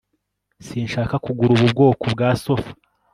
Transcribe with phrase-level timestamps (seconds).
[0.65, 2.71] sinshaka kugura ubu bwoko bwa sofa